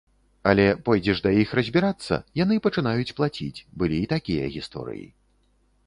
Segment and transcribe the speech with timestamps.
[0.51, 5.07] Але пойдзеш да іх разбірацца, яны пачынаюць плаціць, былі і такія гісторыі.